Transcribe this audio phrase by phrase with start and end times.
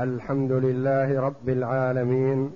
[0.00, 2.50] الحمد لله رب العالمين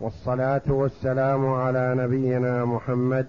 [0.00, 3.26] والصلاة والسلام على نبينا محمد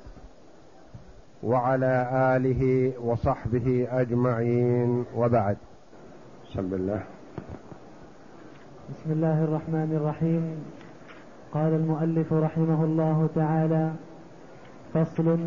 [1.43, 5.57] وعلى آله وصحبه أجمعين وبعد.
[6.49, 7.03] بسم الله.
[8.89, 10.63] بسم الله الرحمن الرحيم.
[11.53, 13.91] قال المؤلف رحمه الله تعالى
[14.93, 15.39] فصل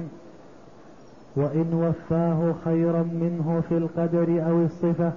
[1.36, 5.12] وإن وفاه خيرا منه في القدر أو الصفة.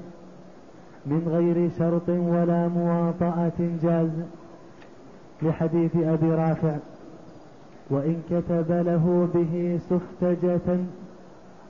[1.06, 4.10] من غير شرط ولا مواطأة جاز
[5.42, 6.76] لحديث أبي رافع.
[7.90, 10.78] وإن كتب له به سفتجة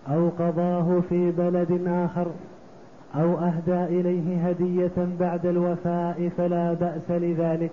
[0.09, 2.27] أو قضاه في بلد آخر
[3.15, 7.71] أو أهدى إليه هدية بعد الوفاء فلا بأس لذلك.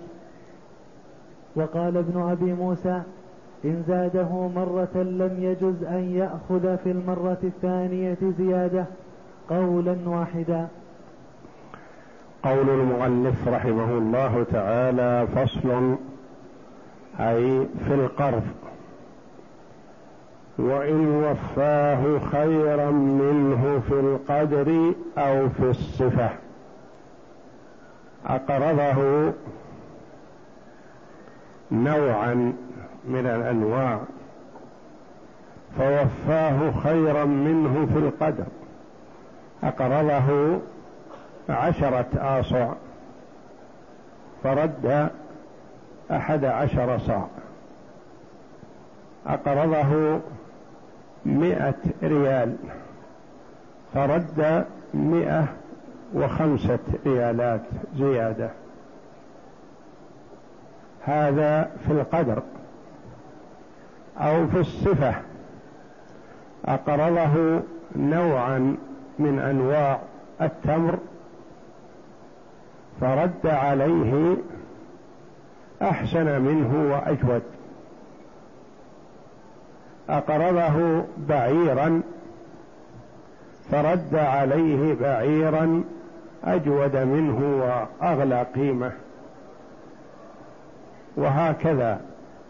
[1.57, 3.03] وقال ابن أبي موسى
[3.65, 8.85] إن زاده مرة لم يجز أن يأخذ في المرة الثانية زيادة
[9.51, 10.69] قولا واحدا.
[12.45, 15.97] قول المؤلف رحمه الله تعالى فصل
[17.21, 18.43] أي في القرض.
[20.59, 26.31] وإن وفاه خيرا منه في القدر أو في الصفة.
[28.27, 29.33] أقرضه
[31.73, 32.35] نوعا
[33.09, 34.01] من الأنواع.
[35.79, 38.47] فوفاه خيرا منه في القدر.
[39.65, 40.59] أقرضه
[41.53, 42.73] عشرة آصع.
[44.43, 45.11] فرد
[46.11, 47.27] أحد عشر صاع
[49.27, 50.21] أقرضه
[51.27, 52.57] مئة ريال.
[53.95, 55.45] فرد مئة
[56.15, 57.61] وخمسة ريالات
[57.97, 58.51] زيادة.
[61.05, 62.43] هذا في القدر.
[64.19, 65.15] أو في الصفة.
[66.65, 67.61] أقرضه
[67.97, 68.77] نوعا
[69.19, 69.99] من أنواع
[70.41, 70.99] التمر.
[73.01, 74.37] فرد عليه
[75.83, 77.43] أحسن منه وأجود.
[80.09, 82.03] اقرضه بعيرا
[83.71, 85.85] فرد عليه بعيرا
[86.45, 87.67] أجود منه
[88.01, 88.93] وأغلى قيمة.
[91.17, 92.01] وهكذا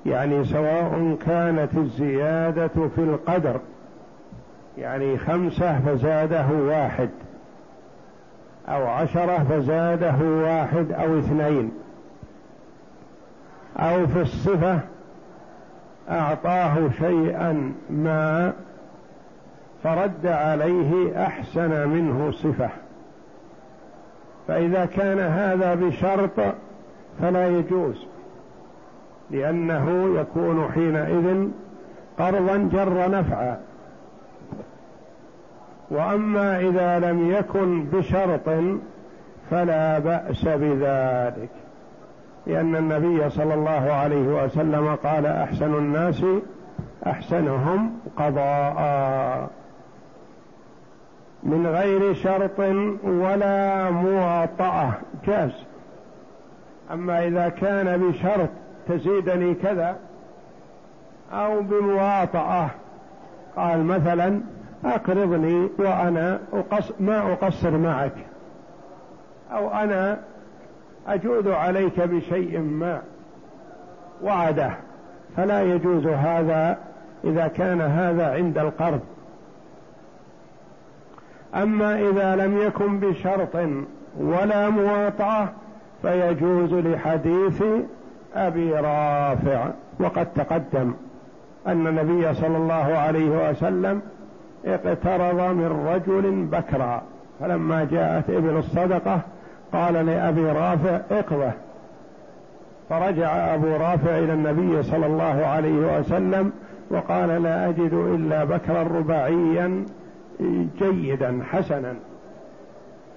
[0.06, 3.60] يعني سواء كانت الزيادة في القدر
[4.78, 7.10] يعني خمسة فزاده واحد.
[8.69, 11.73] أو عشرة فزاده واحد أو اثنين.
[13.77, 14.81] أو في الصفة
[16.11, 18.53] أعطاه شيئا ما
[19.83, 22.71] فرد عليه أحسن منه صفة.
[24.49, 26.55] فإذا كان هذا بشرط
[27.21, 28.06] فلا يجوز
[29.31, 31.49] لأنه يكون حينئذ
[32.19, 33.59] قرضا جر نفعا.
[35.92, 38.48] وأما إذا لم يكن بشرط
[39.50, 41.48] فلا بأس بذلك
[42.47, 46.25] لأن النبي صلى الله عليه وسلم قال أحسن الناس
[47.06, 49.50] أحسنهم قضاء
[51.42, 52.58] من غير شرط
[53.04, 54.92] ولا مواطأة
[55.26, 55.50] جاز.
[56.92, 58.48] أما إذا كان بشرط
[58.88, 59.97] تزيدني كذا
[61.32, 62.69] أو بمواطأة
[63.56, 64.41] قال مثلا
[64.84, 68.12] أقرضني وأنا أقص ما أقصر معك.
[69.53, 70.19] أو أنا
[71.06, 73.03] أجود عليك بشيء ما
[74.22, 74.70] وعده.
[75.37, 76.78] فلا يجوز هذا
[77.25, 79.00] إذا كان هذا عند القرض.
[81.54, 83.56] أما إذا لم يكن بشرط
[84.20, 85.53] ولا مواطعة
[86.03, 87.62] فيجوز لحديث
[88.34, 89.66] أبي رافع.
[90.00, 90.94] وقد تقدم
[91.66, 94.03] أن النبي صلى الله عليه وسلم
[94.67, 97.03] اقترض من رجل بكرا.
[97.41, 99.21] فلما جاءت ابن الصدقة
[99.73, 101.53] قال لأبي رافع اقضه.
[102.89, 106.53] فرجع أبو رافع إلى النبي صلى الله عليه وسلم
[106.91, 109.84] وقال لا أجد إلا بكرا رباعيا
[110.79, 111.94] جيدا حسنا.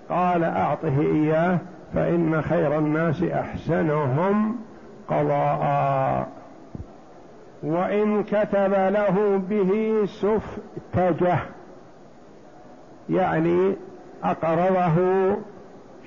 [0.09, 1.57] قال أعطه إياه
[1.93, 4.55] فإن خير الناس أحسنهم
[5.07, 6.27] قضاء.
[7.65, 11.39] وإن كتب له به سفتجة
[13.09, 13.75] يعني
[14.23, 14.95] أقرضه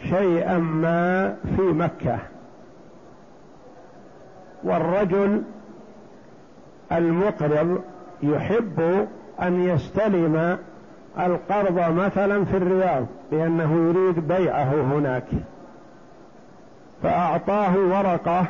[0.03, 2.19] شيئا ما في مكة.
[4.65, 5.43] والرجل
[6.93, 7.81] المقرض
[8.23, 9.07] يحب
[9.43, 10.59] أن يستلم
[11.19, 15.27] القرض مثلا في الرياض لأنه يريد بيعه هناك.
[17.03, 18.47] فأعطاه ورقة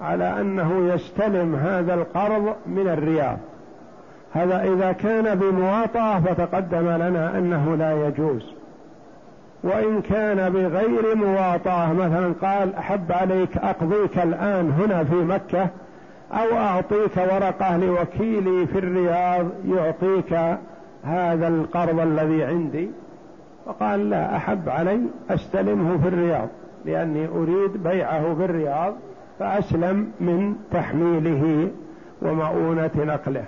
[0.00, 3.38] على أنه يستلم هذا القرض من الرياض.
[4.32, 8.58] هذا إذا كان بمواطأة فتقدم لنا أنه لا يجوز.
[9.62, 15.68] وإن كان بغير مواطأة مثلا قال أحب عليك أقضيك الآن هنا في مكة
[16.32, 20.58] أو أعطيك ورقة لوكيلي في الرياض يعطيك
[21.04, 22.90] هذا القرض الذي عندي؟
[23.66, 25.00] فقال لا أحب علي
[25.30, 26.48] أستلمه في الرياض
[26.84, 28.94] لأني أريد بيعه في الرياض.
[29.38, 31.68] فأسلم من تحميله
[32.22, 33.44] ومؤونة نقله.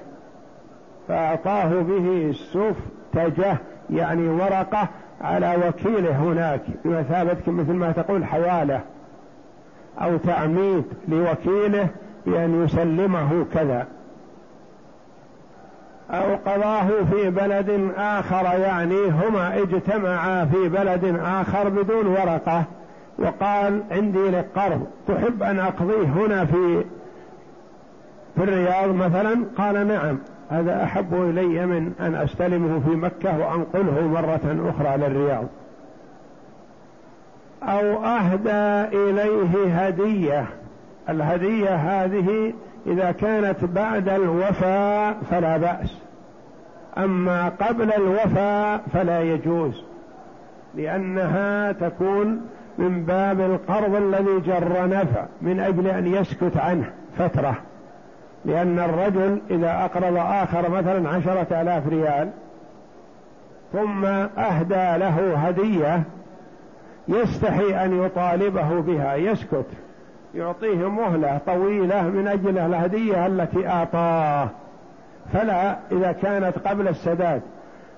[1.09, 3.57] فأعطاه به السفتجة
[3.91, 4.89] يعني ورقة
[5.21, 8.81] على وكيله هناك بمثابة مثل ما تقول حوالة
[10.01, 11.89] أو تعميد لوكيله
[12.27, 13.87] بأن يسلمه كذا.
[16.11, 22.65] أو قضاه في بلد آخر يعني هما اجتمعا في بلد آخر بدون ورقة.
[23.21, 26.85] وقال عندي لك قرض تحب أن أقضيه هنا في
[28.37, 30.19] في الرياض مثلا؟ قال نعم.
[30.51, 35.47] هذا أحب إلي من أن أستلمه في مكة وأنقله مرة أخرى للرياض.
[37.63, 40.47] أو أهدى إليه هدية.
[41.09, 42.53] الهدية هذه
[42.87, 45.97] إذا كانت بعد الوفاء فلا بأس.
[46.99, 49.85] أما قبل الوفاء فلا يجوز
[50.75, 52.41] لأنها تكون
[52.81, 56.85] من باب القرض الذي جر نفع من أجل أن يسكت عنه
[57.19, 57.55] فترة.
[58.45, 62.31] لأن الرجل إذا أقرض آخر مثلا عشرة آلاف ريال
[63.73, 66.03] ثم أهدى له هدية
[67.09, 69.67] يستحي أن يطالبه بها يسكت.
[70.35, 74.49] يعطيه مهلة طويلة من أجل الهدية التي أعطاه.
[75.33, 77.43] فلا إذا كانت قبل السداد.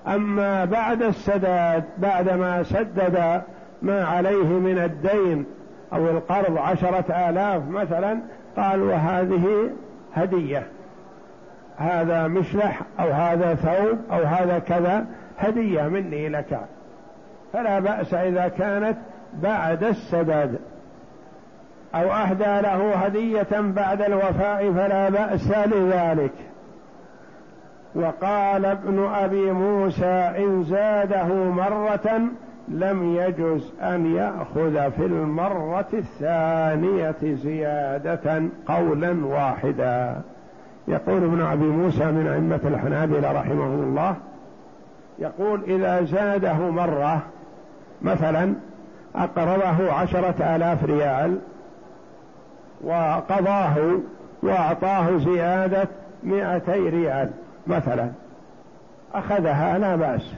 [0.07, 3.41] أما بعد السداد بعدما سدد
[3.83, 5.45] ما عليه من الدين
[5.93, 8.19] أو القرض عشرة آلاف مثلا
[8.57, 9.69] قال وهذه
[10.13, 10.63] هدية.
[11.77, 15.05] هذا مشلح أو هذا ثوب أو هذا كذا
[15.37, 16.59] هدية مني لك.
[17.53, 18.97] فلا بأس إذا كانت
[19.33, 20.59] بعد السداد.
[21.95, 26.33] أو أهدى له هدية بعد الوفاء فلا بأس لذلك.
[27.95, 32.21] وقال ابن أبي موسى إن زاده مرة
[32.67, 40.21] لم يجز أن يأخذ في المرة الثانية زيادة قولا واحدا.
[40.87, 44.15] يقول ابن أبي موسى من أئمة الحنابلة رحمه الله
[45.19, 47.21] يقول إذا زاده مرة
[48.01, 48.53] مثلا
[49.15, 51.37] أقرضه عشرة آلاف ريال
[52.83, 53.99] وقضاه
[54.43, 55.87] وأعطاه زيادة
[56.23, 57.29] مئتي ريال
[57.67, 58.09] مثلا
[59.13, 60.33] أخذها لا بأس.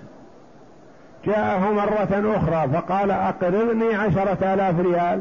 [1.26, 5.20] جاءه مرة أخرى فقال أقرضني عشرة آلاف ريال.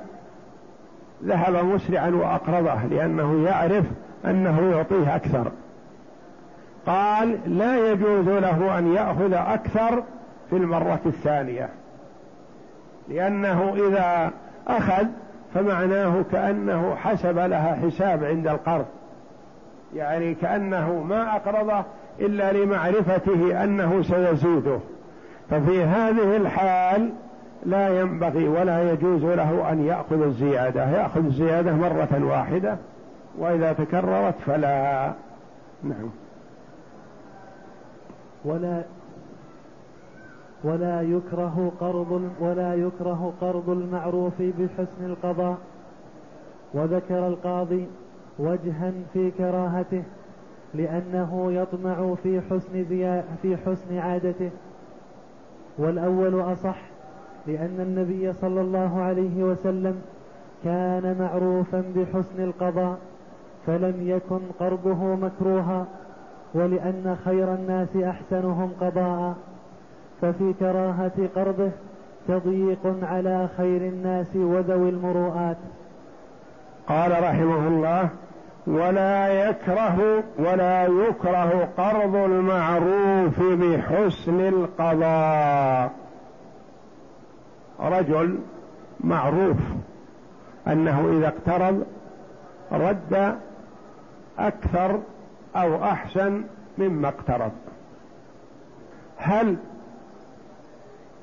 [1.25, 3.85] ذهب مسرعا وأقرضه لأنه يعرف
[4.25, 5.53] أنه يعطيه أكثر.
[6.87, 10.03] قال لا يجوز له أن يأخذ أكثر
[10.51, 11.69] في المرة الثانية
[13.09, 14.31] لأنه إذا
[14.69, 15.07] أخذ
[15.55, 18.87] فمعناه كأنه حسب لها حساب عند القرض
[19.95, 21.85] يعني كأنه ما أقرضه
[22.21, 24.79] إلا لمعرفته أنه سيزيده.
[25.51, 27.11] ففي هذه الحال
[27.67, 30.91] لا ينبغي ولا يجوز له أن يأخذ الزيادة.
[30.91, 32.77] يأخذ الزيادة مرة واحدة
[33.39, 35.13] وإذا تكررت فلا.
[35.83, 36.11] نعم.
[38.45, 38.83] ولا
[40.65, 45.57] ولا يكره قرض ولا يكره قرض المعروف بحسن القضاء.
[46.75, 47.87] وذكر القاضي
[48.39, 50.03] وجها في كراهته
[50.75, 52.85] لأنه يطمع في حسن
[53.43, 54.51] في حسن عادته.
[55.79, 56.77] والأول أصح
[57.47, 60.03] لأن النبي صلى الله عليه وسلم
[60.65, 62.99] كان معروفا بحسن القضاء
[63.67, 65.87] فلم يكن قرضه مكروها
[66.55, 69.35] ولأن خير الناس أحسنهم قضاء.
[70.21, 71.71] ففي كراهة قرضه
[72.29, 75.57] تضييق على خير الناس وذوي المروءات.
[76.89, 78.09] قال رحمه الله
[78.67, 85.91] ولا يكره ولا يكره قرض المعروف بحسن القضاء.
[87.81, 88.39] رجل
[89.01, 89.57] معروف
[90.67, 91.87] أنه إذا اقترض
[92.73, 93.39] رد
[94.39, 95.01] أكثر
[95.57, 96.45] أو أحسن
[96.79, 97.53] مما اقترض.
[99.17, 99.57] هل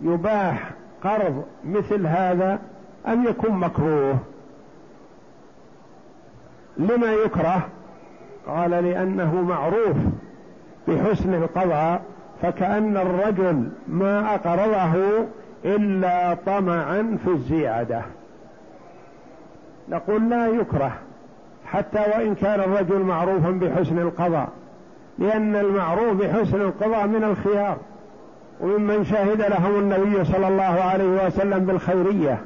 [0.01, 0.71] يباح
[1.03, 2.59] قرض مثل هذا
[3.07, 4.17] أم يكون مكروه؟
[6.77, 7.67] لما يكره
[8.47, 9.97] قال لأنه معروف
[10.87, 12.01] بحسن القضاء
[12.41, 15.25] فكأن الرجل ما أقرضه
[15.65, 18.01] إلا طمعا في الزيادة.
[19.89, 20.91] نقول لا يكره
[21.65, 24.49] حتى وإن كان الرجل معروفا بحسن القضاء
[25.19, 27.77] لأن المعروف بحسن القضاء من الخيار.
[28.61, 32.41] وممن شهد لهم النبي صلى الله عليه وسلم بالخيرية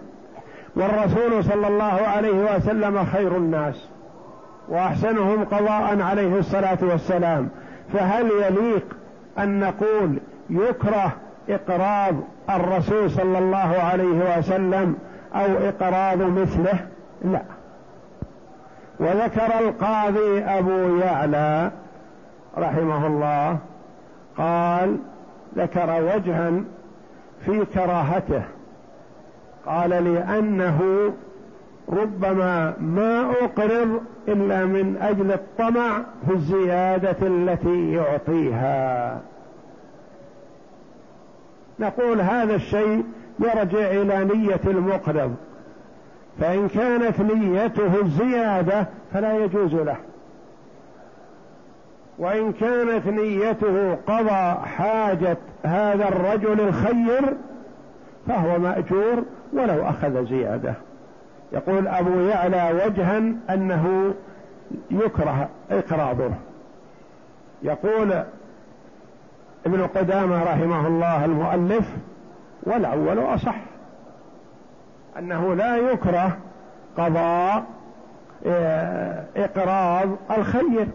[0.75, 3.87] والرسول صلى الله عليه وسلم خير الناس.
[4.69, 7.49] وأحسنهم قضاء عليه الصلاة والسلام.
[7.93, 8.85] فهل يليق
[9.39, 10.19] أن نقول
[10.49, 11.11] يكره
[11.49, 12.15] اقراض
[12.49, 14.95] الرسول صلى الله عليه وسلم
[15.35, 16.79] أو اقراض مثله؟
[17.25, 17.41] لا.
[18.99, 21.71] وذكر القاضي أبو يعلى
[22.57, 23.57] رحمه الله
[24.37, 24.97] قال
[25.57, 26.51] ذكر وجها
[27.45, 28.41] في كراهته.
[29.65, 30.81] قال لأنه
[31.89, 39.19] ربما ما أقرض إلا من أجل الطمع في الزيادة التي يعطيها.
[41.79, 43.03] نقول هذا الشيء
[43.39, 45.35] يرجع إلى نية المقرض.
[46.39, 49.97] فإن كانت نيته الزيادة فلا يجوز له.
[52.17, 57.33] وإن كانت نيته قضى حاجة هذا الرجل الخير
[58.27, 60.73] فهو مأجور ولو أخذ زيادة.
[61.51, 63.17] يقول أبو يعلى وجها
[63.49, 64.13] أنه
[64.91, 66.31] يكره إقراضه
[67.63, 68.23] يقول
[69.65, 71.85] ابن قدامة رحمه الله المؤلف
[72.63, 73.55] والأول أصح
[75.19, 76.37] أنه لا يكره
[76.97, 77.63] قضاء
[78.47, 80.87] آه، إقراض الخير.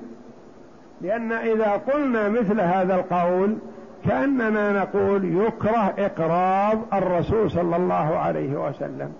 [1.00, 3.57] لأن إذا قلنا مثل هذا القول
[4.04, 9.12] كأننا نقول يكره إقراض الرسول صلى الله عليه وسلم.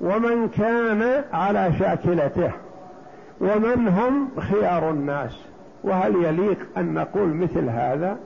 [0.00, 2.50] ومن كان على شاكلته
[3.40, 5.38] ومن هم خيار الناس.
[5.84, 8.18] وهل يليق أن نقول مثل هذا؟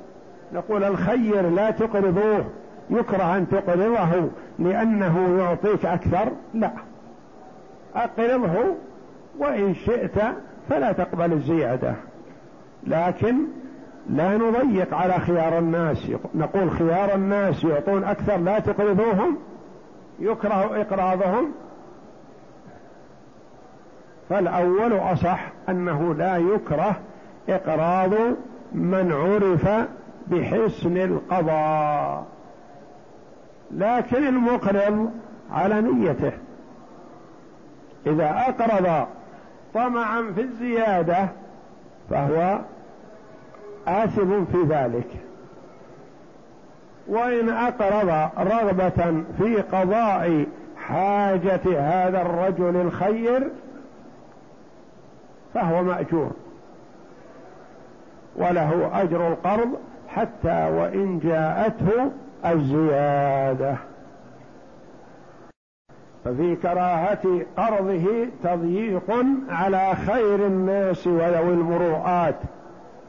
[0.53, 2.45] نقول الخير لا تقرضوه
[2.91, 4.29] يكره أن تقرضه
[4.59, 6.71] لأنه يعطيك أكثر؟ لا.
[7.95, 8.55] أقرضه
[9.39, 10.19] وإن شئت
[10.69, 11.95] فلا تقبل الزيادة.
[12.87, 13.35] لكن
[14.11, 16.11] لا نضيق على خيار الناس.
[16.35, 19.39] نقول خيار الناس يعطون أكثر لا تقرضوهم
[20.19, 21.53] يكره إقراضهم
[24.31, 26.97] فالأول أصح أنه لا يكره
[27.49, 28.11] إقراض
[28.73, 29.89] من عرف
[30.27, 32.27] بحسن القضاء.
[33.71, 35.11] لكن المقرض
[35.53, 36.33] على نيته.
[38.07, 39.07] إذا أقرض
[39.75, 41.29] طمعا في الزيادة
[42.11, 42.59] فهو
[43.87, 45.09] آثم في ذلك.
[47.09, 53.51] وإن أقرض رغبة في قضاء حاجة هذا الرجل الخير
[55.55, 56.31] فهو مأجور.
[58.37, 59.69] وله أجر القرض
[60.09, 62.11] حتى وإن جاءته
[62.47, 63.77] الزيادة.
[66.25, 72.37] ففي كراهة قرضه تضييق على خير الناس وذوي المروءات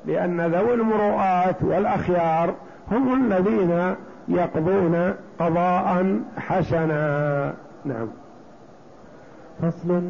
[0.05, 2.53] لأن ذوي المروءات والأخيار
[2.91, 3.95] هم الذين
[4.27, 7.53] يقضون قضاء حسنا.
[7.85, 8.07] نعم.
[9.61, 10.01] فصل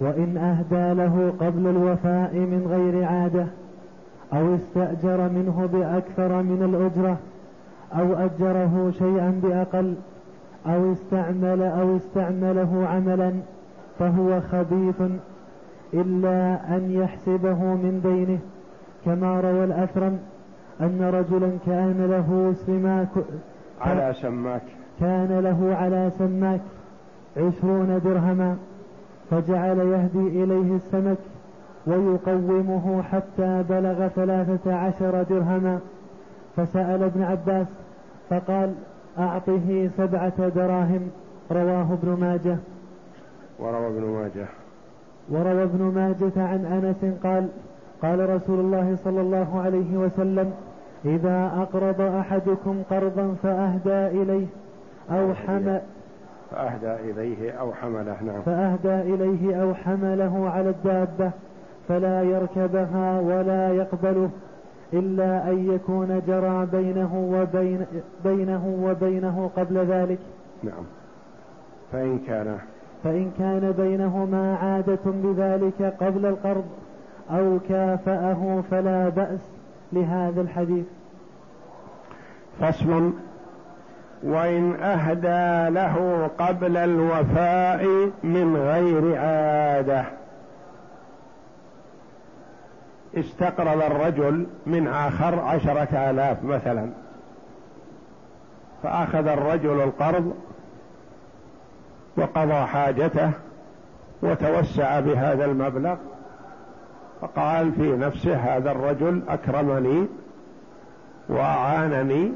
[0.00, 3.46] وإن أهدى له قبل الوفاء من غير عادة
[4.32, 7.16] أو استأجر منه بأكثر من الأجرة
[7.92, 9.94] أو أجره شيئا بأقل
[10.66, 13.32] أو استعمل أو استعمله عملا
[13.98, 15.02] فهو خبيث
[15.94, 18.38] إلا أن يحسبه من دينه
[19.04, 20.18] كما روى الأثرم
[20.80, 23.08] أن رجلا كان له سماك
[23.80, 24.62] على سماك.
[25.00, 26.60] كان له على سماك
[27.36, 28.56] عشرون درهما.
[29.30, 31.18] فجعل يهدي إليه السمك
[31.86, 35.78] ويقومه حتى بلغ ثلاثة عشر درهما.
[36.56, 37.66] فسأل ابن عباس
[38.30, 38.74] فقال
[39.18, 41.10] أعطه سبعة دراهم
[41.50, 42.56] رواه ابن ماجه.
[43.58, 44.46] وروى ابن ماجه.
[45.30, 47.48] وروى ابن ماجة عن أنس قال
[48.02, 50.52] قال رسول الله صلى الله عليه وسلم
[51.04, 54.46] إذا أقرض أحدكم قرضا فأهدى إليه
[55.10, 55.80] أو حمل
[56.50, 58.42] فأهدى إليه أو حمله نعم.
[58.46, 61.30] فأهدى إليه أو حمله على الدابة
[61.88, 64.30] فلا يركبها ولا يقبله
[64.92, 67.86] إلا أن يكون جرى بينه وبين
[68.24, 70.18] بينه وبينه قبل ذلك.
[70.62, 70.84] نعم.
[71.92, 72.58] فإن كان.
[73.04, 76.64] فإن كان بينهما عادة بذلك قبل القرض
[77.30, 79.40] أو كافأه فلا بأس
[79.92, 80.86] لهذا الحديث.
[82.60, 83.12] فصل
[84.22, 90.04] وإن أهدى له قبل الوفاء من غير عادة.
[93.16, 96.90] استقرض الرجل من آخر عشرة آلاف مثلا.
[98.82, 100.34] فأخذ الرجل القرض
[102.16, 103.30] وقضى حاجته
[104.22, 105.96] وتوسع بهذا المبلغ.
[107.20, 110.06] فقال في نفسه هذا الرجل أكرمني
[111.28, 112.32] وأعانني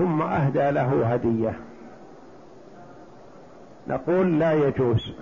[0.00, 1.52] ثم أهدى له هدية.
[3.88, 5.12] نقول لا يجوز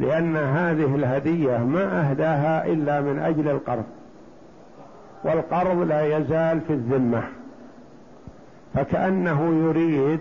[0.00, 3.84] لأن هذه الهدية ما أهداها إلا من أجل القرض
[5.24, 7.22] والقرض لا يزال في الذمة.
[8.74, 10.20] فكأنه يريد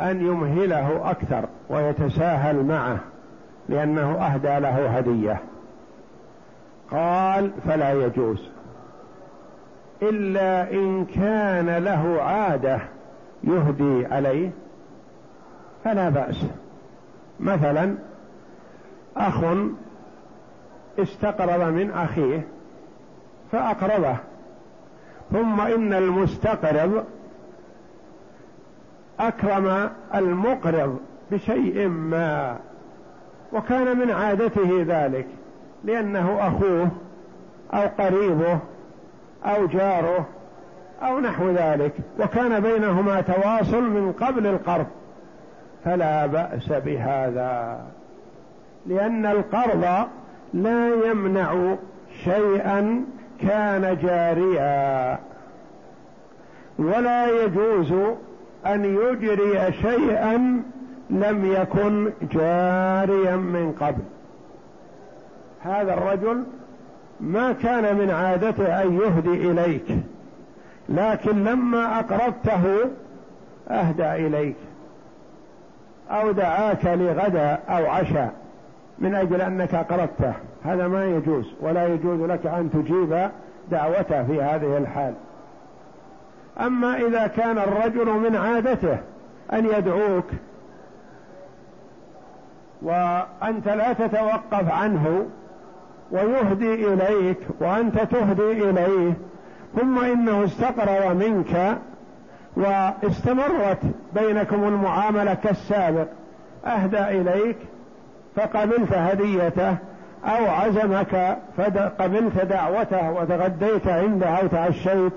[0.00, 2.98] أن يمهله أكثر ويتساهل معه
[3.68, 5.40] لأنه أهدى له هدية.
[6.90, 8.59] قال فلا يجوز.
[10.02, 12.80] إلا إن كان له عادة
[13.44, 14.50] يهدي عليه
[15.84, 16.46] فلا بأس.
[17.40, 17.94] مثلا
[19.16, 19.44] أخ
[20.98, 22.46] استقرض من أخيه
[23.52, 24.16] فأقرضه
[25.32, 27.04] ثم إن المستقرض
[29.20, 30.98] أكرم المقرض
[31.30, 32.58] بشيء ما
[33.52, 35.26] وكان من عادته ذلك
[35.84, 36.88] لأنه أخوه
[37.74, 38.58] أو قريبه
[39.44, 40.26] أو جاره
[41.02, 44.86] أو نحو ذلك وكان بينهما تواصل من قبل القرض
[45.84, 47.80] فلا بأس بهذا
[48.86, 50.08] لأن القرض
[50.54, 51.74] لا يمنع
[52.24, 53.04] شيئا
[53.40, 55.18] كان جاريا
[56.78, 57.92] ولا يجوز
[58.66, 60.62] أن يجري شيئا
[61.10, 64.02] لم يكن جاريا من قبل.
[65.62, 66.44] هذا الرجل
[67.20, 69.96] ما كان من عادته أن يهدي إليك
[70.88, 72.90] لكن لما أقرضته
[73.68, 74.56] أهدى إليك
[76.10, 78.32] أو دعاك لغدا أو عشاء
[78.98, 80.32] من أجل أنك أقرضته.
[80.64, 83.28] هذا ما يجوز ولا يجوز لك أن تجيب
[83.70, 85.14] دعوته في هذه الحال.
[86.60, 88.98] أما إذا كان الرجل من عادته
[89.52, 90.24] أن يدعوك
[92.82, 95.26] وأنت لا تتوقف عنه
[96.10, 99.12] ويهدي إليك وأنت تهدي إليه
[99.80, 101.78] ثم إنه استقرض منك
[102.56, 103.78] واستمرت
[104.14, 106.06] بينكم المعاملة كالسابق.
[106.66, 107.56] أهدى إليك
[108.36, 109.76] فقبلت هديته
[110.24, 115.12] أو عزمك فقبلت دعوته وتغديت عنده أو تعشيت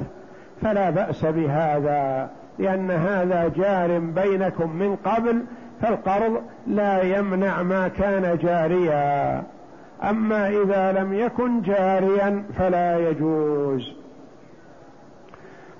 [0.62, 2.30] فلا بأس بهذا
[2.60, 5.44] لأن هذا جار بينكم من قبل
[5.82, 9.44] فالقرض لا يمنع ما كان جاريا.
[10.04, 13.94] أما إذا لم يكن جاريا فلا يجوز.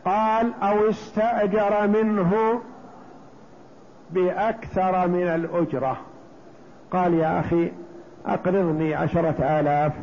[0.06, 2.62] قال أو استأجر منه
[4.12, 5.98] بأكثر من الأجرة.
[6.92, 7.72] قال يا أخي
[8.26, 9.94] أقرضني عشرة آلاف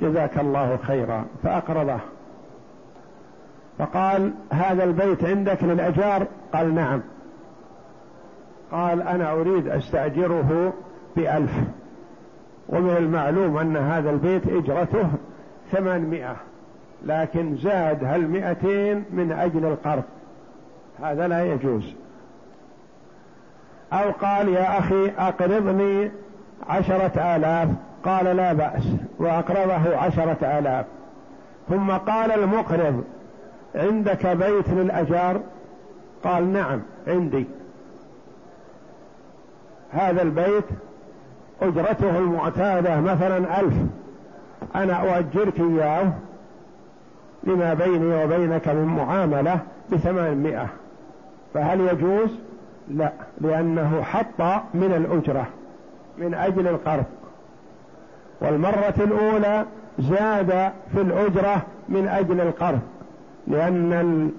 [0.00, 1.24] جزاك الله خيرا.
[1.42, 1.98] فأقرضه.
[3.78, 7.00] فقال هذا البيت عندك للأجار؟ قال نعم.
[8.72, 10.72] قال أنا أريد أستأجره
[11.16, 11.52] بألف.
[12.70, 15.08] ومن المعلوم أن هذا البيت إجرته
[15.72, 16.36] ثمانمائة
[17.06, 20.02] لكن زاد هالمئتين من أجل القرض؟
[21.02, 21.94] هذا لا يجوز.
[23.92, 26.10] أو قال يا أخي أقرضني
[26.68, 27.68] عشرة آلاف
[28.04, 28.82] قال لا بأس
[29.18, 30.86] وأقرضه عشرة آلاف.
[31.68, 33.04] ثم قال المقرض
[33.74, 35.40] عندك بيت للأجار؟
[36.24, 37.46] قال نعم عندي.
[39.92, 40.64] هذا البيت
[41.62, 43.74] أجرته المعتادة مثلا ألف.
[44.74, 46.12] أنا أؤجرك إياه
[47.44, 49.58] لما بيني وبينك من معاملة
[49.92, 50.66] بثمانمائة.
[51.54, 52.30] فهل يجوز؟
[52.88, 55.46] لا لأنه حط من الأجرة
[56.18, 57.04] من أجل القرض.
[58.40, 59.64] والمرة الأولى
[59.98, 62.80] زاد في الأجرة من أجل القرض
[63.46, 64.30] لأن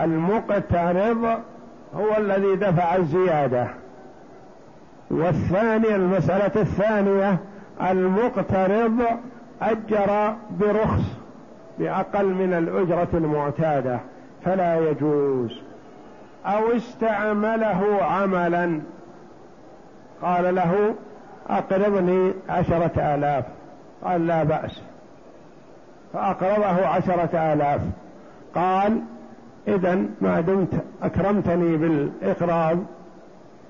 [0.00, 1.38] المقترض
[1.96, 3.66] هو الذي دفع الزيادة.
[5.10, 7.38] والثانية المسألة الثانية
[7.80, 9.02] المقترض
[9.62, 11.02] أجر برخص
[11.78, 13.98] بأقل من الأجرة المعتادة
[14.44, 15.60] فلا يجوز.
[16.46, 18.80] أو استعمله عملا.
[20.22, 20.94] قال له
[21.48, 23.44] أقرضني عشرة آلاف.
[24.04, 24.82] قال لا بأس.
[26.12, 27.80] فأقرضه عشرة آلاف.
[28.54, 29.00] قال
[29.68, 32.78] إذا ما دمت أكرمتني بالإقراض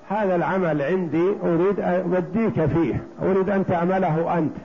[0.09, 3.03] هذا العمل عندي أريد أوديك فيه.
[3.21, 4.55] أريد أن تعمله أنت.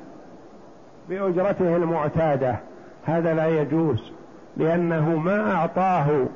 [1.08, 2.56] بأجرته المعتادة.
[3.04, 4.12] هذا لا يجوز.
[4.56, 6.26] لأنه ما أعطاه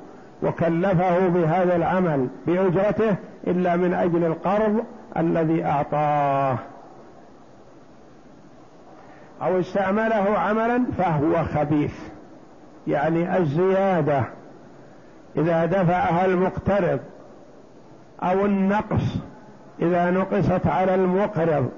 [0.42, 4.84] وكلفه بهذا العمل بأجرته إلا من أجل القرض
[5.16, 6.58] الذي أعطاه.
[9.42, 11.94] أو استعمله عملا فهو خبيث.
[12.86, 14.24] يعني الزيادة.
[15.36, 17.00] إذا دفعها المقترض
[18.24, 19.16] أو النقص.
[19.82, 21.70] إذا نقصت على المقرض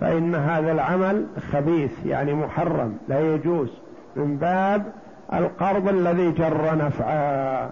[0.00, 3.68] فإن هذا العمل خبيث يعني محرم لا يجوز.
[4.16, 4.92] من باب
[5.32, 7.70] القرض الذي جر نفعا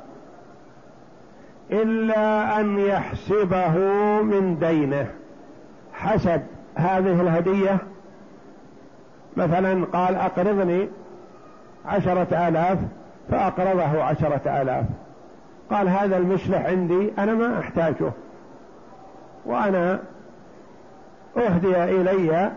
[1.70, 3.76] إلا أن يحسبه
[4.22, 5.06] من دينه.
[5.92, 6.42] حسب
[6.74, 7.78] هذه الهدية.
[9.36, 10.88] مثلا قال أقرضني
[11.86, 12.78] عشرة آلاف
[13.30, 14.84] فأقرضه عشرة آلاف.
[15.70, 18.12] قال هذا المشلح عندي أنا ما أحتاجه.
[19.46, 20.00] وأنا
[21.36, 22.52] أهدي إلي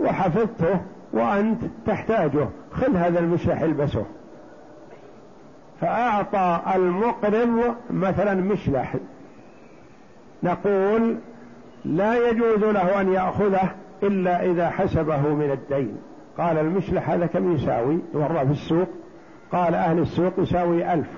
[0.00, 0.80] وحفظته
[1.12, 2.48] وأنت تحتاجه.
[2.72, 4.04] خذ هذا المشلح البسه.
[5.80, 8.96] فأعطى المقرض مثلا مشلح
[10.42, 11.16] نقول
[11.84, 13.70] لا يجوز له أن يأخذه
[14.02, 15.96] إلا إذا حسبه من الدين.
[16.38, 18.88] قال المشلح هذا كم يساوي؟ ورى في السوق.
[19.52, 21.08] قال أهل السوق يساوي ألف.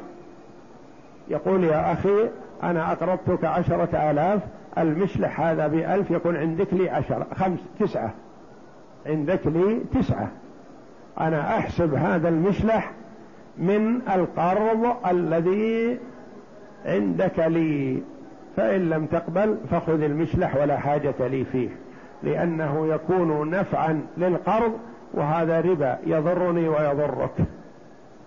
[1.28, 2.28] يقول يا أخي
[2.62, 4.40] أنا أقرضتك عشرة آلاف
[4.78, 8.10] المشلح هذا بألف يكون عندك لي عشرة خمس تسعة.
[9.06, 10.28] عندك لي تسعة.
[11.20, 12.92] أنا أحسب هذا المشلح
[13.58, 15.98] من القرض الذي
[16.86, 18.02] عندك لي.
[18.56, 21.68] فإن لم تقبل فخذ المشلح ولا حاجة لي فيه.
[22.22, 24.72] لأنه يكون نفعا للقرض
[25.14, 27.34] وهذا ربا يضرني ويضرك.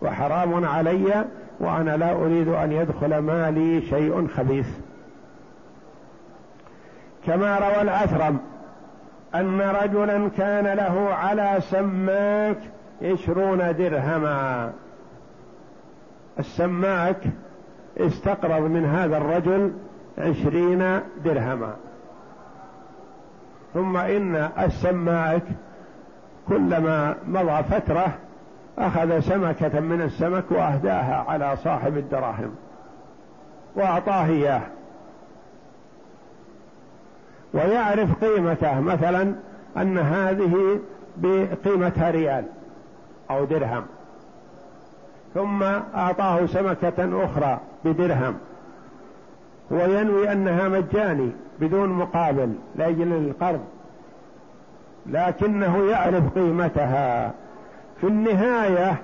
[0.01, 1.25] وحرام علي
[1.59, 4.67] وأنا لا أريد أن يدخل مالي شيء خبيث.
[7.25, 8.37] كما روى الأثرم
[9.35, 12.57] أن رجلا كان له على سماك
[13.01, 14.71] عشرون درهما.
[16.39, 17.21] السماك
[17.97, 19.73] استقرض من هذا الرجل
[20.17, 21.75] عشرين درهما.
[23.73, 25.43] ثم إن السماك
[26.47, 28.13] كلما مضى فترة
[28.77, 32.55] أخذ سمكة من السمك وأهداها على صاحب الدراهم
[33.75, 34.61] وأعطاه إياه.
[37.53, 39.35] ويعرف قيمته مثلا
[39.77, 40.79] أن هذه
[41.17, 42.45] بقيمتها ريال
[43.31, 43.83] أو درهم.
[45.33, 45.63] ثم
[45.95, 48.35] أعطاه سمكة أخرى بدرهم.
[49.71, 53.61] وينوي أنها مجاني بدون مقابل لأجل القرض.
[55.05, 57.33] لكنه يعرف قيمتها.
[58.01, 59.01] في النهاية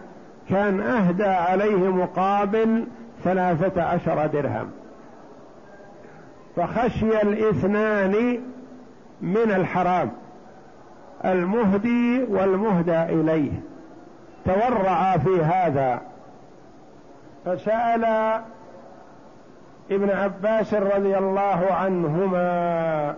[0.50, 2.88] كان أهدى عليه مقابل
[3.24, 4.72] ثلاثة عشر درهم.
[6.56, 8.40] فخشي الاثنان
[9.22, 10.12] من الحرام
[11.26, 13.52] المهدي والمهدى إليه.
[14.46, 16.02] تورع في هذا.
[17.46, 18.06] فسأل
[19.92, 23.16] ابن عباس رضي الله عنهما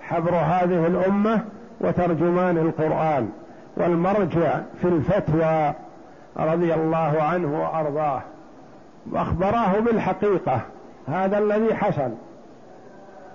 [0.00, 1.44] حبر هذه الأمة
[1.80, 3.30] وترجمان القرآن.
[3.76, 5.72] والمرجع في الفتوى
[6.36, 8.22] رضي الله عنه وأرضاه
[9.12, 10.60] وأخبراه بالحقيقة
[11.08, 12.10] هذا الذي حصل.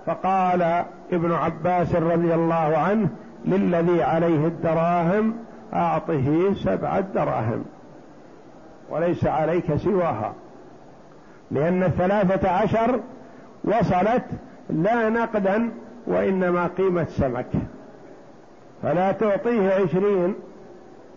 [0.06, 3.08] فقال ابن عباس رضي الله عنه
[3.44, 5.34] للذي عليه الدراهم
[5.74, 7.64] أعطه سبعة دراهم
[8.90, 10.32] وليس عليك سواها
[11.50, 13.00] لأن الثلاثة عشر
[13.64, 14.24] وصلت
[14.70, 15.70] لا نقدا
[16.06, 17.46] وإنما قيمة سمك.
[18.82, 20.34] فلا تعطيه عشرين.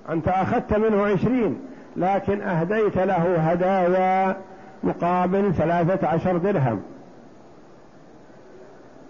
[0.10, 1.60] أنت أخذت منه عشرين
[1.95, 4.36] لكن أهديت له هدايا
[4.84, 6.82] مقابل ثلاثة عشر درهم.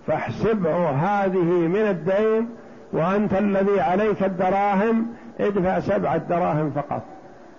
[0.08, 2.50] فاحسبه هذه من الدين
[2.94, 5.08] وأنت الذي عليك الدراهم
[5.40, 7.02] ادفع سبعة دراهم فقط.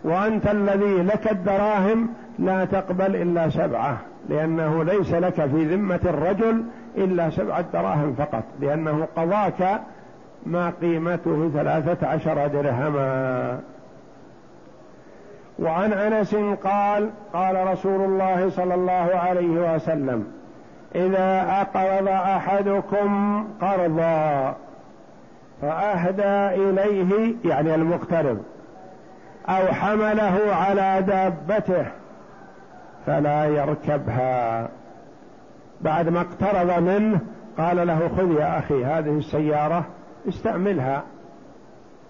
[0.05, 6.65] وأنت الذي لك الدراهم لا تقبل إلا سبعة لأنه ليس لك في ذمة الرجل
[6.97, 9.81] إلا سبعة دراهم فقط لأنه قضاك
[10.47, 13.61] ما قيمته ثلاثة عشر درهما.
[15.59, 20.33] وعن أنس قال قال رسول الله صلى الله عليه وسلم
[20.95, 24.55] إذا أقرض أحدكم قرضا
[25.63, 28.43] فأهدى إليه يعني المقترض
[29.49, 31.87] أو حمله على دابته
[33.07, 34.69] فلا يركبها.
[35.81, 37.19] بعد ما اقترض منه
[37.59, 39.85] قال له خذ يا أخي هذه السيارة
[40.29, 41.03] استعملها.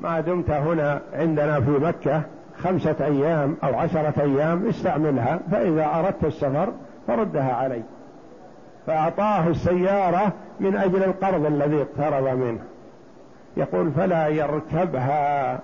[0.00, 2.22] ما دمت هنا عندنا في مكة
[2.58, 6.72] خمسة أيام أو عشرة أيام استعملها فإذا أردت السفر
[7.06, 7.82] فردها علي.
[8.86, 12.60] فأعطاه السيارة من أجل القرض الذي اقترض منه.
[13.56, 15.58] يقول فلا يركبها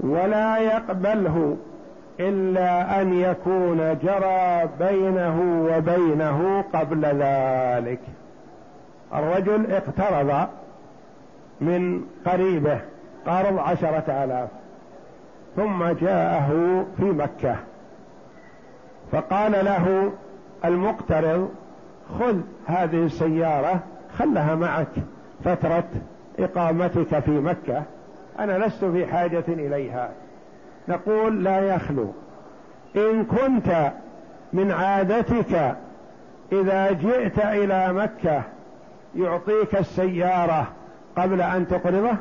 [0.00, 1.56] ولا يقبله
[2.20, 8.00] إلا أن يكون جرى بينه وبينه قبل ذلك.
[9.14, 10.48] الرجل اقترض
[11.60, 12.80] من قريبه
[13.26, 14.48] قرض عشرة آلاف
[15.56, 17.56] ثم جاءه في مكة.
[19.12, 20.12] فقال له
[20.64, 21.50] المقترض
[22.18, 23.80] خذ هذه السيارة
[24.18, 24.92] خلها معك
[25.44, 25.84] فترة
[26.38, 27.82] إقامتك في مكة.
[28.38, 30.10] أنا لست في حاجة إليها.
[30.88, 32.12] نقول لا يخلو.
[32.96, 33.92] إن كنت
[34.52, 35.76] من عادتك
[36.52, 38.42] إذا جئت إلى مكة
[39.16, 40.66] يعطيك السيارة
[41.16, 42.16] قبل أن تقرضه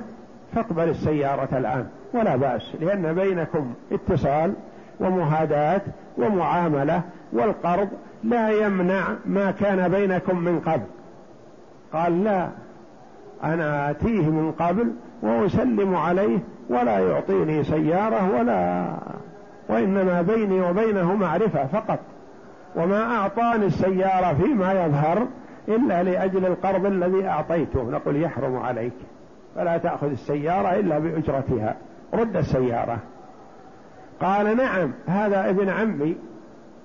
[0.56, 1.88] فاقبل السيارة الآن.
[2.14, 4.54] ولا بأس لأن بينكم اتصال
[5.00, 5.82] ومهاداة
[6.18, 7.02] ومعاملة
[7.32, 7.90] والقرض
[8.24, 10.86] لا يمنع ما كان بينكم من قبل.
[11.94, 12.50] قال لا
[13.44, 18.86] أنا آتيه من قبل وأسلم عليه ولا يعطيني سيارة ولا
[19.70, 22.00] وإنما بيني وبينه معرفة فقط.
[22.76, 25.28] وما أعطاني السيارة فيما يظهر
[25.68, 27.84] إلا لأجل القرض الذي أعطيته.
[27.84, 28.94] نقول يحرم عليك.
[29.56, 31.76] فلا تأخذ السيارة إلا بأجرتها.
[32.14, 32.98] رد السيارة.
[34.22, 36.16] قال نعم هذا ابن عمي.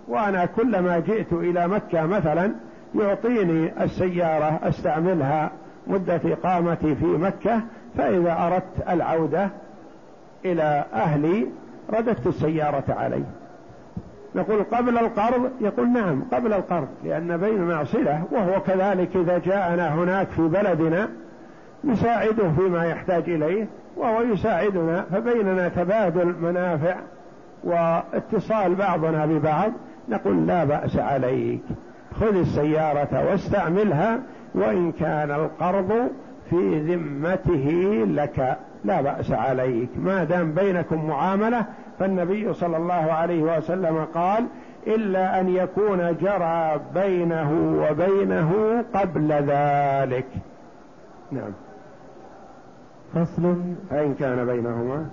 [0.09, 2.53] وأنا كلما جئت إلى مكة مثلا
[2.95, 5.51] يعطيني السيارة أستعملها
[5.87, 7.61] مدة إقامتي في مكة.
[7.99, 9.49] فإذا أردت العودة
[10.45, 11.47] إلى أهلي
[11.91, 13.25] رددت السيارة علي.
[14.35, 20.29] نقول قبل القرض يقول نعم قبل القرض لأن بيننا صلة وهو كذلك إذا جاءنا هناك
[20.29, 21.09] في بلدنا
[21.85, 26.97] نساعده فيما يحتاج إليه وهو يساعدنا فبيننا تبادل منافع
[27.65, 29.73] واتصال بعضنا ببعض
[30.09, 31.63] نقول لا بأس عليك
[32.21, 34.21] خذ السيارة واستعملها
[34.55, 36.11] وإن كان القرض
[36.51, 39.89] في ذمته لك لا بأس عليك.
[39.99, 41.65] ما دام بينكم معاملة
[41.99, 44.47] فالنبي صلى الله عليه وسلم قال
[44.87, 47.51] إلا أن يكون جرى بينه
[47.83, 50.27] وبينه قبل ذلك.
[51.33, 51.53] نعم.
[53.15, 53.55] فصل.
[53.91, 55.07] فإن كان بينهما.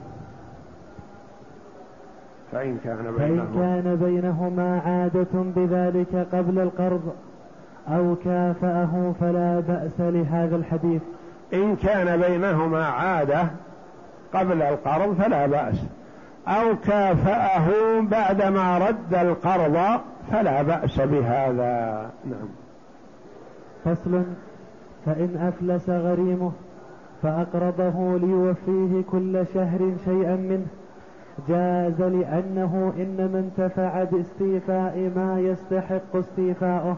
[2.52, 3.46] فإن كان بينهما.
[3.46, 7.14] فإن كان بينهما عادة بذلك قبل القرض
[7.88, 11.02] أو كافأه فلا بأس لهذا الحديث.
[11.54, 13.48] إن كان بينهما عادة
[14.34, 15.76] قبل القرض فلا بأس.
[16.48, 20.00] أو كافأه بعدما رد القرض
[20.32, 22.10] فلا بأس بهذا.
[22.26, 22.48] نعم.
[23.86, 24.24] فصل.
[25.06, 26.52] فإن أفلس غريمه
[27.24, 30.66] فأقرضه ليوفيه كل شهر شيئا منه.
[31.48, 36.98] جاز لأنه إنما انتفع باستيفاء ما يستحق استيفاؤه.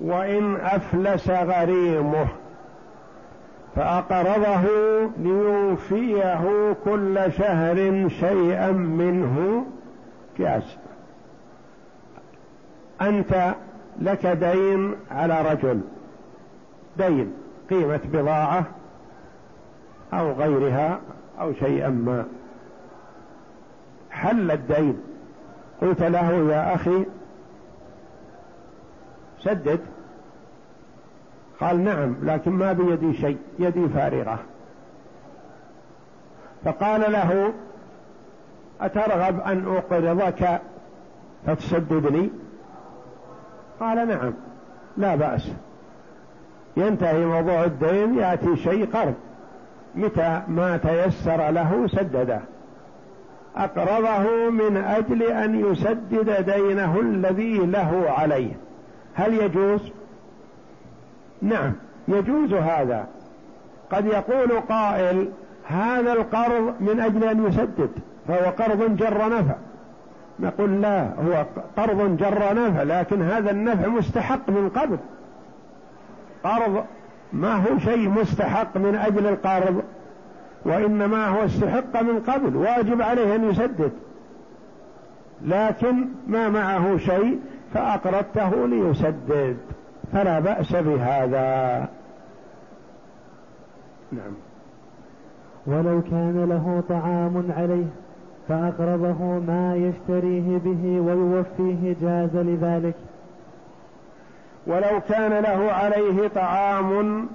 [0.00, 2.26] وإن أفلس غريمه
[3.76, 4.68] فأقرضه
[5.18, 9.66] ليوفيه كل شهر شيئا منه.
[10.38, 10.76] كاس
[13.00, 13.54] أنت
[14.00, 15.80] لك دين على رجل.
[16.98, 17.32] دين
[17.70, 18.64] قيمة بضاعة
[20.12, 21.00] أو غيرها
[21.40, 22.24] أو شيئا ما.
[24.10, 25.00] حل الدين.
[25.82, 27.04] قلت له يا أخي
[29.40, 29.80] سدد.
[31.62, 34.38] قال نعم لكن ما بيدي شيء يدي فارغة.
[36.64, 37.52] فقال له
[38.80, 40.60] أترغب أن أقرضك
[41.46, 42.30] فتسددني؟
[43.80, 44.32] قال نعم
[44.96, 45.52] لا بأس.
[46.76, 49.14] ينتهي موضوع الدين يأتي شيء قرض.
[49.94, 52.40] متى ما تيسر له سدده.
[53.56, 58.52] أقرضه من أجل أن يسدد دينه الذي له عليه.
[59.14, 59.92] هل يجوز؟
[61.42, 61.72] نعم
[62.08, 63.06] يجوز هذا.
[63.90, 65.28] قد يقول قائل
[65.66, 67.90] هذا القرض من أجل أن يسدد
[68.28, 69.54] فهو قرض جر نفع.
[70.40, 71.44] نقول لا هو
[71.76, 74.98] قرض جر نفع لكن هذا النفع مستحق من قبل
[76.44, 76.84] قرض
[77.32, 79.82] ما هو شيء مستحق من أجل القرض
[80.64, 83.92] وإنما هو استحق من قبل واجب عليه أن يسدد.
[85.44, 87.40] لكن ما معه شيء
[87.74, 89.56] فأقرضته ليسدد.
[90.12, 91.88] فلا بأس بهذا.
[94.12, 94.32] نعم.
[95.66, 97.86] ولو كان له طعام عليه
[98.48, 102.94] فأقرضه ما يشتريه به ويوفيه جاز لذلك.
[104.66, 107.28] ولو كان له عليه طعام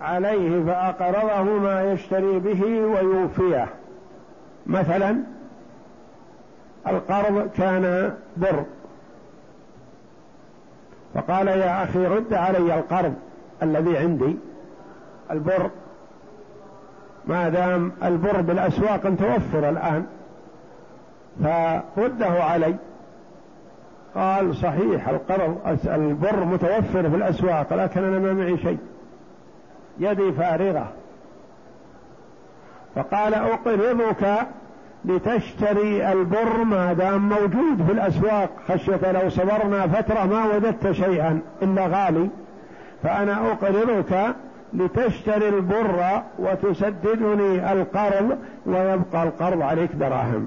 [0.00, 3.66] عليه فأقرضه ما يشتري به ويوفيه.
[4.66, 5.16] مثلا
[6.86, 8.64] القرض كان بر.
[11.18, 13.14] فقال يا أخي رد علي القرض
[13.62, 14.36] الذي عندي.
[15.30, 15.70] البر
[17.26, 20.06] ما دام البر بالأسواق متوفر الآن.
[21.96, 22.74] فرده علي.
[24.14, 28.78] قال صحيح القرض البر متوفر في الأسواق لكن أنا ما معي شيء.
[29.98, 30.92] يدي فارغة.
[32.94, 34.46] فقال أقرضك
[35.04, 38.50] لتشتري البر ما دام موجود في الأسواق.
[38.68, 42.28] خشية لو صبرنا فترة ما وجدت شيئا إلا غالي.
[43.02, 44.34] فأنا أقرضك
[44.74, 50.46] لتشتري البر وتسددني القرض ويبقى القرض عليك دراهم.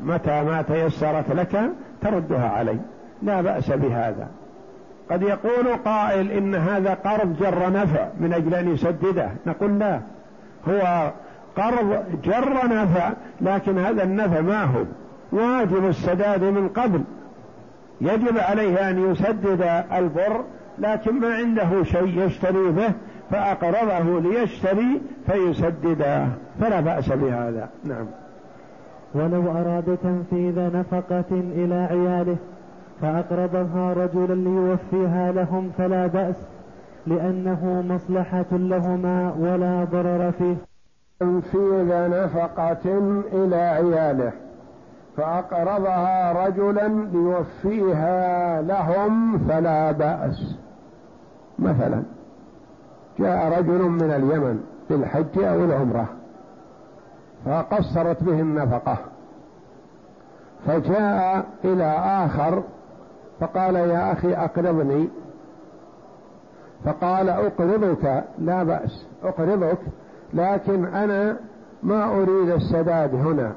[0.00, 1.60] متى ما تيسرت لك
[2.02, 2.78] تردها علي.
[3.22, 4.28] لا بأس بهذا.
[5.10, 9.28] قد يقول قائل إن هذا قرض جر نفع من أجل أن يسدده.
[9.46, 10.00] نقول لا.
[10.68, 11.10] هو
[11.56, 14.84] قرض جر نفع لكن هذا النفع ما هو.
[15.32, 17.02] واجب السداد من قبل.
[18.00, 20.44] يجب عليه أن يسدد البر
[20.78, 22.92] لكن ما عنده شيء يشتري به
[23.30, 26.26] فأقرضه ليشتري فيسدده.
[26.60, 27.68] فلا بأس بهذا.
[27.84, 28.06] نعم.
[29.14, 32.36] ولو أراد تنفيذ نفقة إلى عياله
[33.02, 36.36] فأقرضها رجلا ليوفيها لهم فلا بأس
[37.06, 40.69] لأنه مصلحة لهما ولا ضرر فيه.
[41.20, 42.98] تنفيذ نفقة
[43.32, 44.32] إلى عياله
[45.16, 50.56] فأقرضها رجلا ليوفيها لهم فلا بأس.
[51.58, 52.02] مثلا
[53.18, 56.06] جاء رجل من اليمن للحج أو العمرة
[57.46, 58.96] فقصرت به النفقة
[60.66, 61.84] فجاء إلى
[62.24, 62.62] آخر
[63.40, 65.08] فقال يا أخي أقرضني
[66.84, 69.78] فقال أقرضك لا بأس أقرضك
[70.34, 71.36] لكن أنا
[71.82, 73.52] ما أريد السداد هنا.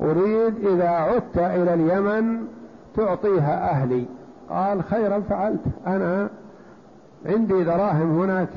[0.00, 2.46] أريد إذا عدت إلى اليمن
[2.96, 4.06] تعطيها أهلي.
[4.50, 5.60] قال خيرا فعلت.
[5.86, 6.28] أنا
[7.26, 8.48] عندي دراهم هناك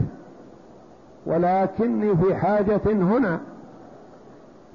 [1.25, 3.39] ولكني في حاجة هنا.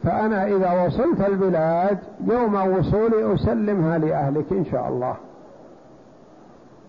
[0.02, 5.14] فأنا إذا وصلت البلاد يوم وصولي أسلمها لأهلك إن شاء الله.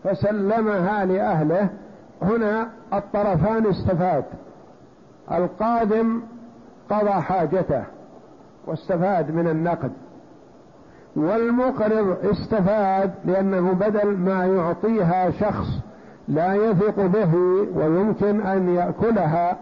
[0.03, 1.69] فسلمها لأهله.
[2.21, 4.23] هنا الطرفان استفاد.
[5.31, 6.21] القادم
[6.89, 7.83] قضى حاجته
[8.67, 9.91] واستفاد من النقد
[11.15, 15.67] والمقرض استفاد لأنه بدل ما يعطيها شخص
[16.27, 17.35] لا يثق به
[17.75, 19.57] ويمكن أن يأكلها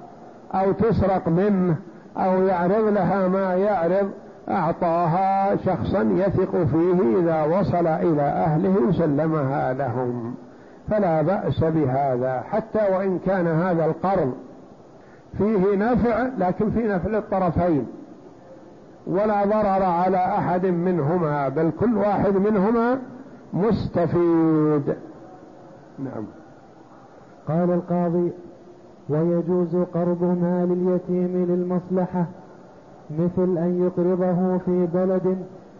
[0.54, 1.76] أو تسرق منه
[2.18, 4.12] أو يعرض لها ما يعرض
[4.50, 10.36] أعطاها شخصا يثق فيه إذا وصل إلى أهله سلمها لهم.
[10.90, 14.34] فلا بأس بهذا حتى وإن كان هذا القرض
[15.38, 17.88] فيه نفع لكن في نفع للطرفين
[19.08, 23.00] ولا ضرر على أحد منهما بل كل واحد منهما
[23.54, 24.96] مستفيد.
[26.00, 26.26] نعم.
[27.48, 28.32] قال القاضي
[29.10, 32.26] ويجوز قرض مال اليتيم للمصلحة
[33.20, 35.38] مثل أن يقرضه في بلد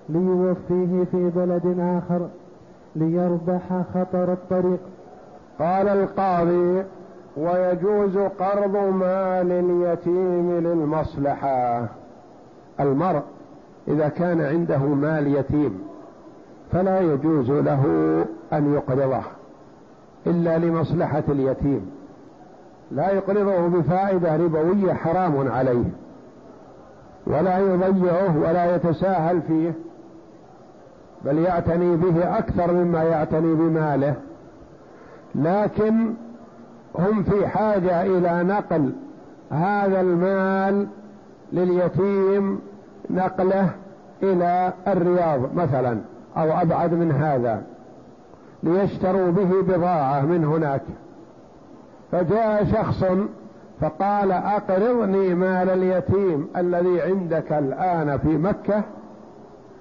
[0.10, 2.28] ليوفيه في بلد آخر
[2.96, 4.80] ليربح خطر الطريق.
[5.60, 6.84] قال القاضي
[7.40, 11.86] ويجوز قرض مال اليتيم للمصلحة.
[12.80, 13.22] المرء
[13.88, 15.82] إذا كان عنده مال يتيم
[16.72, 17.86] فلا يجوز له
[18.54, 19.22] أن يقرضه
[20.28, 21.92] إلا لمصلحة اليتيم.
[22.92, 25.86] لا يقرضه بفائدة ربوية حرام عليه
[27.28, 29.72] ولا يضيعه ولا يتساهل فيه
[31.26, 34.16] بل يعتني به أكثر مما يعتني بماله.
[35.36, 36.14] لكن
[36.96, 38.92] هم في حاجة إلى نقل
[39.52, 40.88] هذا المال
[41.54, 42.60] لليتيم
[43.10, 43.70] نقله
[44.24, 45.98] إلى الرياض مثلا
[46.38, 47.64] أو أبعد من هذا
[48.64, 50.82] ليشتروا به بضاعة من هناك.
[52.12, 53.06] فجاء شخص
[53.82, 58.84] فقال أقرضني مال اليتيم الذي عندك الآن في مكة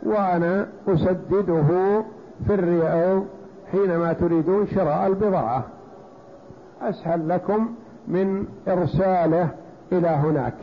[0.02, 2.02] وأنا أسدده
[2.46, 3.22] في الرياض
[3.72, 5.64] حينما تريدون شراء البضاعة.
[6.82, 7.68] أسهل لكم
[8.08, 9.48] من إرساله
[9.92, 10.54] إلى هناك.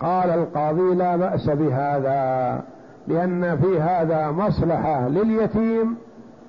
[0.00, 2.60] قال القاضي لا بأس بهذا
[3.08, 5.96] لأن في هذا مصلحة لليتيم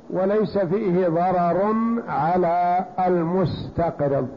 [0.09, 1.73] وليس فيه ضرر
[2.07, 4.27] على المستقرض.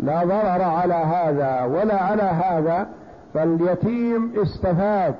[0.00, 2.86] لا ضرر على هذا ولا على هذا
[3.34, 5.14] فاليتيم استفاد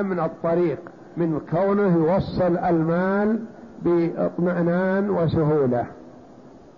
[0.00, 0.78] أمن الطريق
[1.16, 3.40] من كونه يوصل المال
[3.82, 5.84] بإطمئنان وسهولة.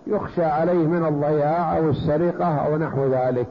[0.07, 3.47] يخشى عليه من الضياع أو السرقة أو نحو ذلك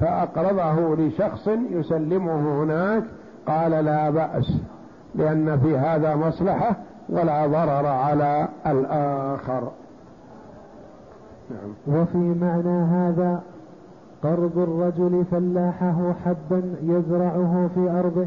[0.00, 3.04] فأقرضه لشخص يسلمه هناك
[3.46, 4.52] قال لا بأس
[5.14, 6.76] لأن في هذا مصلحة
[7.08, 9.68] ولا ضرر على الآخر
[11.50, 11.96] نعم.
[12.00, 13.42] وفي معنى هذا
[14.22, 18.26] قرض الرجل فلاحه حبا يزرعه في أرضه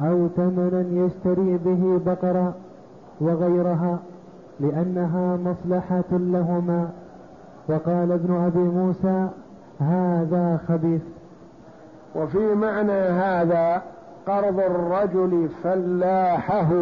[0.00, 2.54] أو ثمنا يشتري به بقرا
[3.20, 3.98] وغيرها
[4.60, 6.88] لأنها مصلحة لهما.
[7.68, 9.28] وقال ابن أبي موسى
[9.80, 11.02] هذا خبيث.
[12.14, 13.82] وفي معنى هذا
[14.26, 16.72] قرض الرجل فلاحه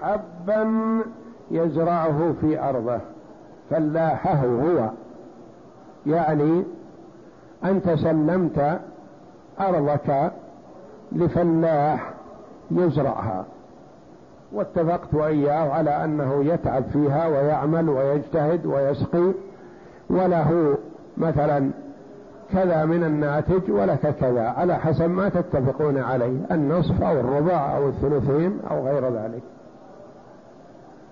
[0.00, 0.68] حبا
[1.50, 3.00] يزرعه في أرضه.
[3.70, 4.88] فلاحه هو.
[6.06, 6.64] يعني
[7.64, 8.80] أنت سلمت
[9.60, 10.32] أرضك
[11.12, 12.10] لفلاح
[12.70, 13.44] يزرعها.
[14.54, 19.32] واتفقت وإياه على أنه يتعب فيها ويعمل ويجتهد ويسقي
[20.10, 20.78] وله
[21.16, 21.70] مثلا
[22.52, 28.60] كذا من الناتج ولك كذا على حسب ما تتفقون عليه النصف أو الربع أو الثلثين
[28.70, 29.42] أو غير ذلك.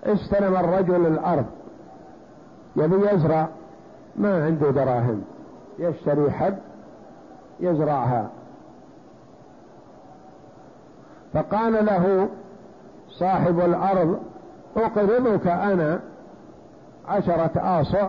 [0.05, 1.45] استلم الرجل الأرض
[2.75, 3.47] يبي يزرع
[4.15, 5.21] ما عنده دراهم
[5.79, 6.57] يشتري حب
[7.59, 8.29] يزرعها.
[11.33, 12.29] فقال له
[13.19, 14.19] صاحب الأرض
[14.77, 15.99] أقرضك أنا
[17.07, 18.07] عشرة آصع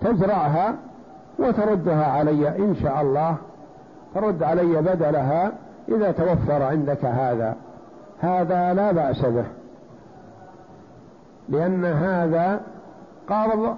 [0.00, 0.74] تزرعها
[1.38, 2.48] وتردها علي.
[2.48, 3.36] إن شاء الله
[4.14, 5.52] ترد علي بدلها
[5.88, 7.56] إذا توفر عندك هذا.
[8.20, 9.44] هذا لا بأس به
[11.48, 12.60] لأن هذا
[13.28, 13.76] قرض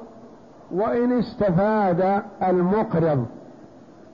[0.71, 3.27] وإن استفاد المقرض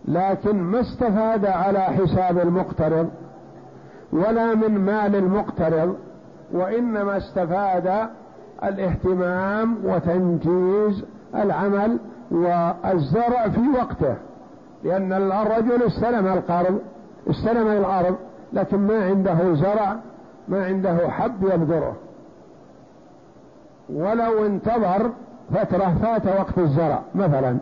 [0.05, 3.11] لكن ما استفاد على حساب المقترض.
[4.15, 5.97] ولا من مال المقترض
[6.53, 8.09] وإنما استفاد
[8.65, 11.05] الاهتمام وتنجيز
[11.35, 11.99] العمل
[12.31, 14.15] والزرع في وقته.
[14.85, 16.79] لأن الرجل استلم القرض
[17.31, 18.17] استلم الأرض
[18.53, 19.97] لكن ما عنده زرع
[20.49, 21.97] ما عنده حب يبذره.
[23.93, 25.11] ولو انتظر
[25.55, 27.59] فترة فات وقت الزرع مثلا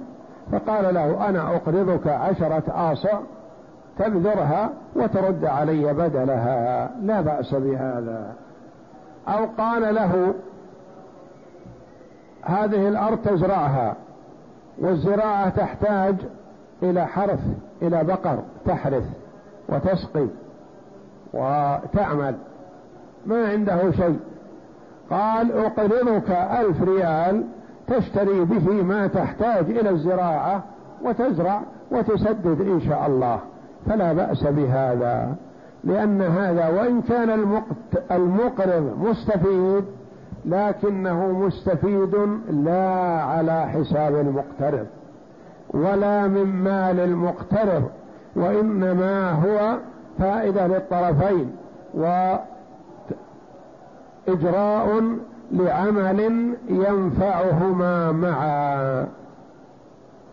[0.52, 3.18] فقال له أنا أقرضك عشرة آصع
[3.98, 6.90] تبذرها وترد علي بدلها.
[7.02, 8.34] لا بأس بهذا.
[9.28, 10.34] أو قال له
[12.42, 13.94] هذه الأرض تزرعها
[14.78, 16.14] والزراعة تحتاج
[16.82, 17.40] إلى حرث
[17.82, 19.04] إلى بقر تحرث
[19.68, 20.26] وتسقي
[21.32, 22.34] وتعمل.
[23.26, 24.18] ما عنده شيء.
[25.10, 27.44] قال أقرضك ألف ريال
[27.86, 30.62] تشتري به ما تحتاج إلى الزراعة
[31.04, 33.38] وتزرع وتسدد إن شاء الله.
[33.86, 35.34] فلا بأس بهذا
[35.84, 37.30] لأن هذا وإن كان
[38.10, 39.84] المقرض مستفيد
[40.44, 42.14] لكنه مستفيد
[42.50, 44.86] لا على حساب المقترض
[45.70, 47.82] ولا من مال المقترض
[48.36, 49.78] وإنما هو
[50.18, 51.52] فائدة للطرفين
[54.24, 55.02] وإجراء
[55.52, 59.06] لعمل ينفعهما معا.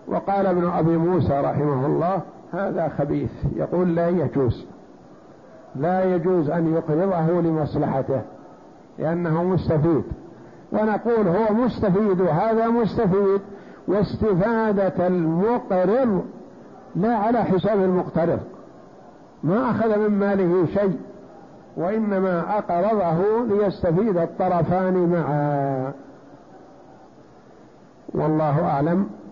[0.07, 2.21] وقال ابن أبي موسى رحمه الله
[2.53, 3.31] هذا خبيث.
[3.55, 4.65] يقول لا يجوز.
[5.75, 8.21] لا يجوز أن يقرضه لمصلحته
[8.99, 10.03] لأنه مستفيد.
[10.71, 13.41] ونقول هو مستفيد وهذا مستفيد
[13.87, 16.25] واستفادة المقرض
[16.95, 18.39] لا على حساب المقترض.
[19.43, 20.99] ما أخذ من ماله شيء
[21.77, 25.93] وإنما أقرضه ليستفيد الطرفان معا.
[28.13, 29.09] والله أعلم.